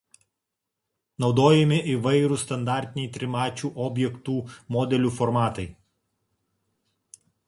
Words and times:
Naudojami 1.23 1.75
įvairūs 1.91 2.45
standartiniai 2.47 3.09
trimačių 3.17 3.71
objektų 3.89 4.39
modelių 4.77 5.13
formatai. 5.19 5.67